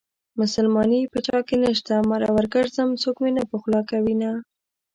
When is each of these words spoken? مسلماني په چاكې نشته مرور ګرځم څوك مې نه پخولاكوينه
مسلماني 0.39 1.01
په 1.11 1.19
چاكې 1.27 1.53
نشته 1.63 1.93
مرور 2.09 2.43
ګرځم 2.55 2.89
څوك 3.01 3.15
مې 3.23 3.31
نه 3.37 3.43
پخولاكوينه 3.51 4.31